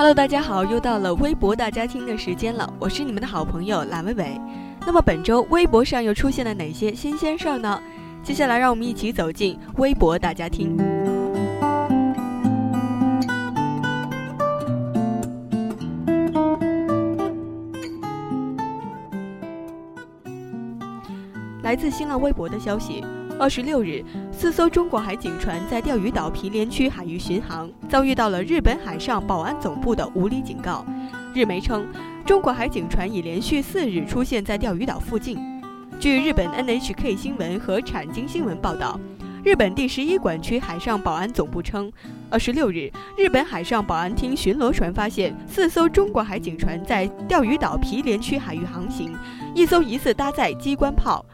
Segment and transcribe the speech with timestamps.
[0.00, 4.40] Hello，大家好，又到了微博大家听的时间了，我是你们的好朋友蓝伟伟。
[4.86, 7.78] 那么本周微博上又出现了哪些新鲜事儿呢？
[8.22, 10.74] 接下来让我们一起走进微博大家听。
[21.62, 23.04] 来自新浪微博的消息。
[23.40, 30.84] 二十六日，四艘中国海警船在钓鱼岛毗连区海域巡航，遭遇到了日本海上保安总部的无理警告。
[31.32, 31.86] 日媒称，
[32.26, 35.38] 中国海警船已连续四日出现在钓鱼岛附近。
[35.98, 39.00] 据日本 NHK 新闻和产经新闻报道，
[39.42, 41.90] 日本第十一管区海上保安总部称，
[42.28, 49.16] 二十六日，日本海上保安厅巡逻船发现四艘中国海警船在钓鱼岛毗连区海域航行，
[49.54, 51.24] 一艘疑似搭载机关炮。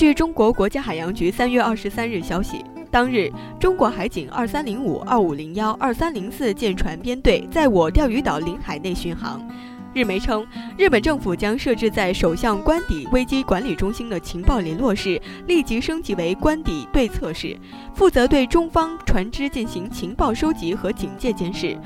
[0.00, 9.46] 据中国国家海洋局三月二十三日消息，当日中国海警二三零五、二五零幺、二三零四舰船编队在我钓鱼岛领海内巡航。
[9.92, 10.46] 日媒称，
[10.78, 17.54] 日本政府将设置在首相官邸危机管理中心的情报联络室立即升级为官邸对策室，
[17.92, 21.78] 负责对中方船只进行情报收集和警戒监视。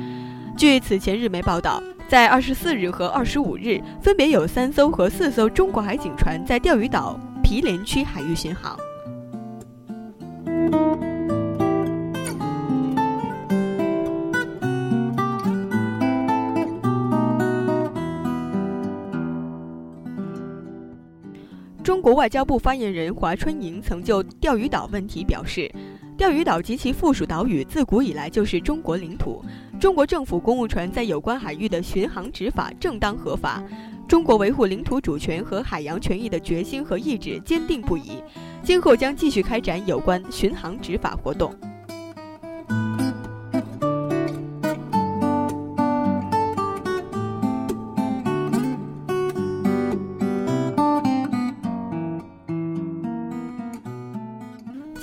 [0.56, 7.19] 据此前日媒报道，在二十四日和二十五日，分别有三艘和四艘中国海警船在钓鱼岛。
[7.54, 8.76] 毗连区海域巡航。
[21.84, 25.72] 中国外交部发言人华春莹曾就钓鱼岛问题表示，
[26.16, 29.41] 钓鱼岛及其附属岛屿自古以来就是中国领土，
[29.78, 33.62] 中国政府公务船在有关海域的巡航执法正当合法。
[34.06, 38.22] 中国维护领土主权和海洋权益的决心和意志坚定不移，
[38.62, 41.54] 今后将继续开展有关巡航执法活动。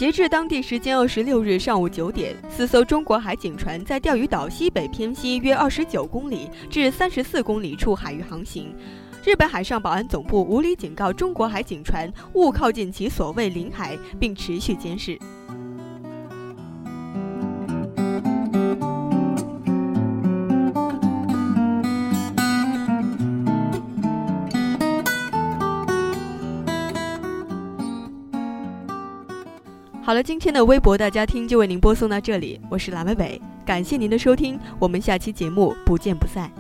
[0.02, 8.74] 截至当地时间二十六日上午九点，四艘中国海警船在钓鱼岛西北偏西约二十九公里至三十四公里处海域航行。
[9.24, 15.20] 日本海上保安总部无理警告中国海警船勿靠近其所谓领海，并持续监视。
[30.12, 36.52] 好了，今天的微博大家听就为您播送到这里，我是蓝伟伟，感谢您的收听，我们下期节目不见不散。